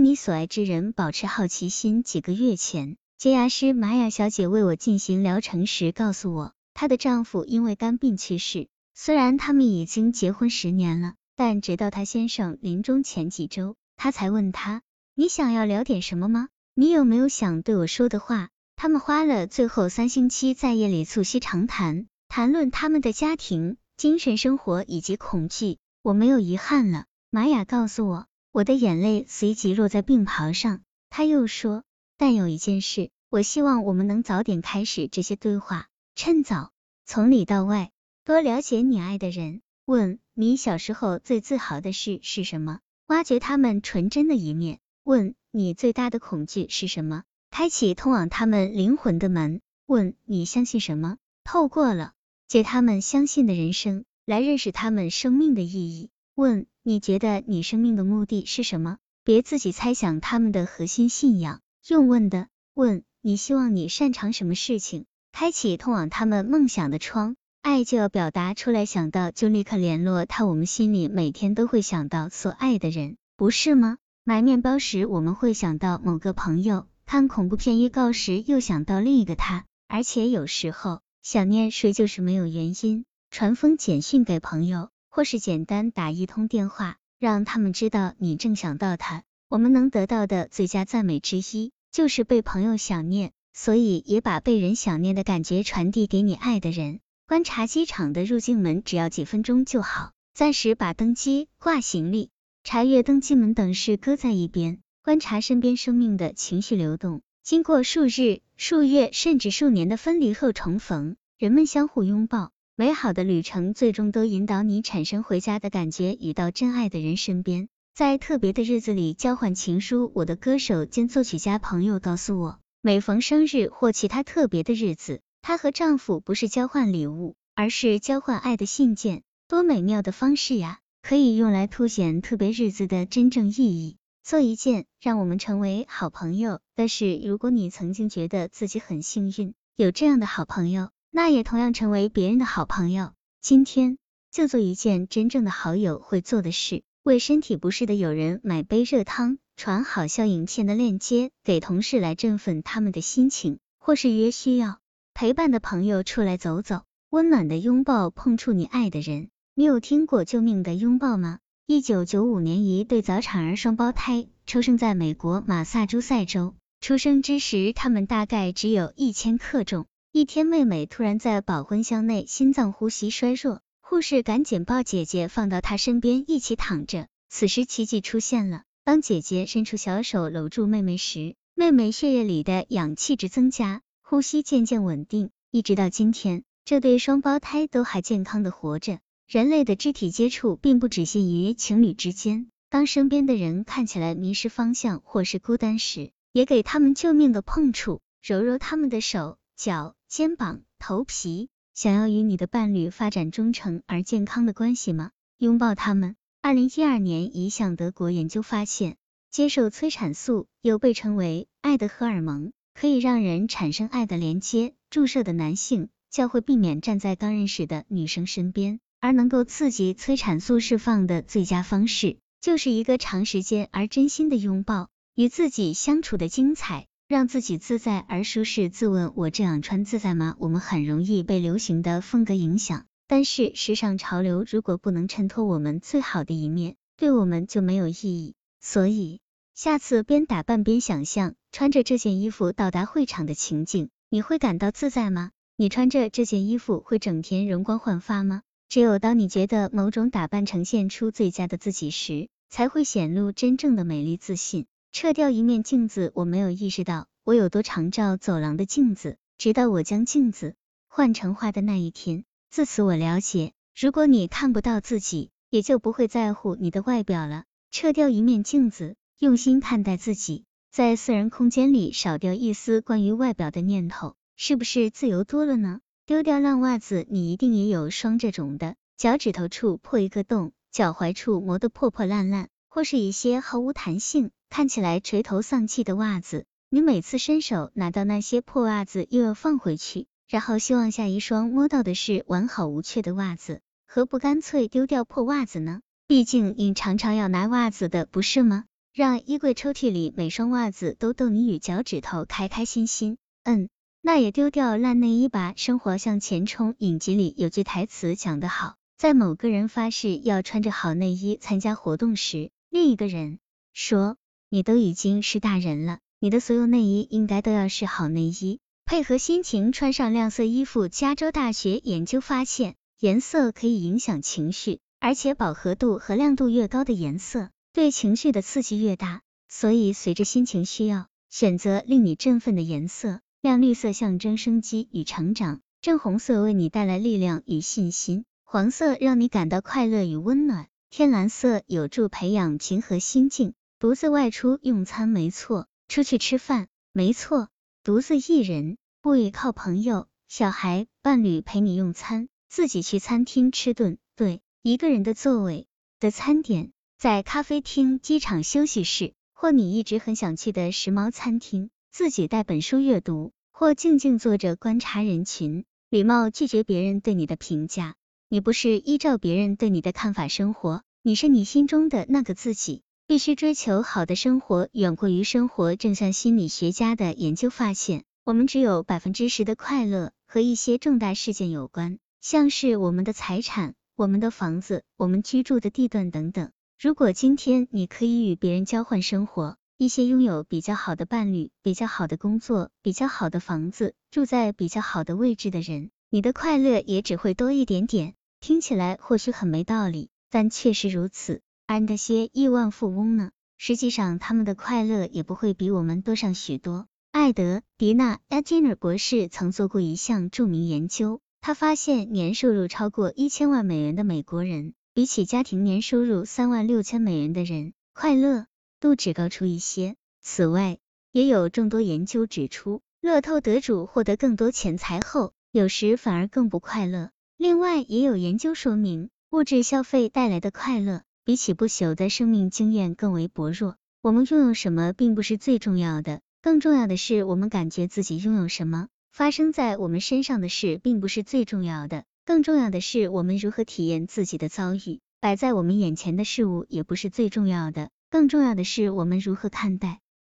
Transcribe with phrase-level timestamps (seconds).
[0.00, 2.02] 你所爱之人保持好奇心。
[2.02, 8.68] 几个月前，洁牙师玛雅小姐为我进行疗程时告诉我，她的丈夫因为肝病去世。
[8.94, 14.80] 虽然他们已经结婚十年了，但直到她先生临终前几周，她才问他
[15.14, 16.48] ：“你想要聊点什么吗？
[16.74, 25.76] 你有没有想对我说的话？”他们花了最后三星期在夜里促膝长谈，谈论他们的家庭、精神生活以及恐惧。
[26.02, 28.26] 我没有遗憾了，玛雅告诉我。
[28.52, 30.80] 我的眼泪随即落在病袍上。
[31.08, 31.84] 他又说
[32.18, 36.72] ：“但有一件事，我希望我们能早点开始这些对话，趁早
[37.04, 37.90] 从里到外
[38.24, 39.60] 多了解你爱的人。
[39.84, 42.80] 问你小时候最自豪的事是什么？
[43.06, 44.78] 挖掘他们纯真的一面。
[45.04, 47.24] 问你最大的恐惧是什么？
[47.50, 49.60] 开启通往他们灵魂的门。
[49.86, 51.16] 问你相信什么？
[51.42, 52.12] 透过了
[52.46, 56.10] 解他们相信的人生，来认识他们生命的意义。
[56.40, 56.66] 问。
[56.82, 58.96] 你觉得你生命的目的是什么？
[59.22, 63.04] 别自己猜想他们的核心信仰，用问的问。
[63.20, 65.04] 你希望你擅长什么事情？
[65.30, 67.36] 开启通往他们梦想的窗。
[67.60, 70.46] 爱就要表达出来，想到就立刻联络他。
[70.46, 73.98] 我们心里每天都会想到所爱的人，不是吗？
[74.24, 79.66] 买面包时我们会想到某个朋友，看恐怖片预告时又想到另一个他。
[79.86, 84.88] 而且有时候想念谁就是没有原因，传封简讯给朋友。
[85.10, 89.24] 或是简单打一通电话，让他们知道你正想到他。
[89.48, 97.00] 我们能得到的最佳赞美之一，就是被朋友想念，所以也把被人想念的感觉传递给你爱的人。
[97.26, 100.12] 观察机场的入境门，只要几分钟就好。
[100.32, 102.30] 暂时把登机、挂行李、
[102.62, 107.20] 查阅登机门等事搁在一边，观察身边生命的情绪流动。
[107.42, 112.52] 经过数日、数月甚至数年的分离后重逢，人们相互拥抱。
[112.80, 120.10] 美好的旅程最终都引导你产生回家的感觉，与到真爱的人身边，在特别的日子里交换情书。
[120.14, 129.24] 我的歌手兼作曲家朋友告诉我，每逢生日或其他特别的日子，她和丈夫不是交换礼物，而是交换爱的信件。
[129.46, 130.78] 多美妙的方式呀！
[131.02, 133.98] 可以用来凸显特别日子的真正意义。
[134.24, 137.20] 做一件让我们成为好朋友的事。
[137.22, 140.88] 如果你曾经觉得自己很幸运，有这样的好朋友。
[141.10, 143.12] 那也同样成为别人的好朋友。
[143.40, 143.98] 今天
[144.30, 154.78] 就做一件真正的好友会做的事，为身体不适的友人买杯热汤，传好笑影片的链接给同事来振奋他们的心情，或是约需要
[155.14, 159.30] 陪伴的朋友出来走走，温暖的拥抱碰触你爱的人。
[159.54, 161.38] 你有听过救命的拥抱吗？
[161.66, 169.86] 一九九五年，一对早产儿双胞胎出生在美国马萨诸塞州，出生之时他们大概只有一千克重。
[170.12, 177.06] 一天，妹妹突然在保温箱内心脏呼吸衰弱，护士赶紧抱姐姐放到她身边一起躺着。
[177.28, 185.30] 此时奇迹出现了，当姐姐伸出小手搂住妹妹时，妹妹血液里的氧气值增加，呼吸渐渐稳定。
[185.52, 188.98] 一直到今天，这对双胞胎都还健康的活着。
[189.28, 199.36] 人类的肢体接触并不只限于情侣之间，当身边的人看起来迷失方向或是孤单时，也给他们救命的碰触，揉揉他们的手。
[199.56, 205.12] 脚、肩膀、头皮，想要与你的伴侣发展忠诚而健康的关系吗？
[205.38, 206.16] 拥抱他们。
[206.42, 208.96] 二零一二年，一项德国研究发现，
[209.30, 214.74] 接受催产素，又被称为爱的荷尔蒙，可以让人产生爱的连接。
[214.90, 226.88] 注射的男性较会避免站在刚认识的女生身边，而能够刺激催产素释放的最佳方式，就是一个长时间而真心的拥抱，与自己相处的精彩。
[227.10, 228.68] 让自己自在而舒适。
[228.68, 230.36] 自问我这样穿自在吗？
[230.38, 238.34] 我们很容易被流行的风格影响，但是时尚潮流如果不能衬托我们最好的一面，对我们就没有意义。
[238.60, 239.18] 所以
[239.56, 245.32] 下次边打扮边想象穿着这件衣服到达会场的情景，你会感到自在吗？
[245.56, 248.42] 你穿着这件衣服会整天容光焕发吗？
[248.68, 254.66] 只有当你觉得某种打扮呈现出最佳的自己时，才会显露真正的美丽自信。
[254.92, 260.56] 撤掉一面镜子，我没有意识到我有多常照走廊的镜子，直到我将镜子
[260.88, 262.24] 换成画的那一天。
[262.50, 267.44] 自此我了解，如果你看不到自己，也就不会在乎你的外表了。
[267.70, 275.80] 撤掉一面镜子，用心看待自己，在私人空间里少掉一丝关于外表的念头，是不是自由多了呢？
[276.04, 284.30] 丢掉烂袜子，你一定也有双这种的，脚趾头处破一个洞，脚踝处磨得破破烂烂，或是一些毫无弹性。
[284.48, 295.82] 看起来垂头丧气的袜子，你每次伸手拿到那些破袜子，又要放回去，然后希望下一双摸到的是完好无缺的袜子，何不干脆丢掉破袜子呢？
[296.08, 298.64] 毕竟你常常要拿袜子的，不是吗？
[298.92, 303.18] 让衣柜抽屉里每双袜子都逗你与脚趾头开开心心。
[303.44, 303.68] 嗯，
[304.00, 305.54] 那也丢掉烂内衣吧。
[305.56, 313.40] 生活向前冲，影集里有句台词讲得好，在某个人发誓要穿着好内衣参加活动时，另一个人
[313.72, 314.16] 说，
[314.48, 320.86] 你都已经是大人了，你的所有内衣应该都要是好内衣，配合心情穿上亮色衣服。
[320.86, 327.50] 加州大学研究发现，颜色可以影响情绪，而且饱和度和亮度越高的颜色。
[327.72, 333.20] 对情绪的刺激越大，所以随着心情需要，选择令你振奋的颜色。
[333.40, 343.54] 亮绿色象征生机与成长，正红色为你带来力量与信心，黄色让你感到快乐与温暖，天蓝色有助培养平和心境。
[343.78, 347.48] 独自外出用餐没错，出去吃饭没错，
[347.84, 355.68] 独自一人不依靠朋友、小孩、伴侣陪你用餐，自己去餐厅吃顿对一个人的座位
[356.00, 356.72] 的餐点。
[356.98, 367.94] 在咖啡厅、机场休息室，或你一直很想去的时髦餐厅，自己带本书阅读，或静静坐着观察人群，礼貌拒绝别人对你的评价。
[368.32, 372.82] 你不是依照别人对你的看法生活，你是你心中的那个自己。
[373.08, 375.74] 必须追求好的生活，远过于生活。
[375.74, 386.52] 正像心理学家的研究发现，我们只有百分之十的快乐和一些重大事件有关，像是我们的财产、我们的房子、我们居住的地段等等。
[386.80, 398.14] 如果今天你可以与别人交换生活，一些拥有比较好的伴侣、比较好的工作、比较好的房子、住在比较好的位置的人，你的快乐也只会多一点点。
[398.40, 401.42] 听起来或许很没道理，但确实如此。
[401.66, 403.30] 而那些亿万富翁呢？
[403.58, 406.86] 实际上他们的快乐也不会比我们多上许多。
[407.12, 414.72] 艾德·迪纳·埃金尔博士曾做过一项著名研究，他发现年收入超过一千万美元的美国人。
[414.94, 418.46] 比起家庭年收入三万六千美元的人，快乐
[418.80, 419.94] 度只高出一些。
[420.20, 420.78] 此外，
[421.12, 427.10] 也有众多研究指出，乐透得主获得更多钱财后，有时反而更不快乐。
[427.40, 433.76] 另外，也有研究说明，物质消费带来的快乐，比起不朽的生命经验更为薄弱。
[434.02, 438.88] 我们拥有什么并不是最重要的，更重要的是我们感觉自己拥有什么。
[439.10, 442.04] 发生在我们身上的事并不是最重要的。
[442.26, 450.00] 更重要的是，我们如何体验自己的遭遇；摆在我们眼前的事物也不是最重要的，更重要的是我们如何看待。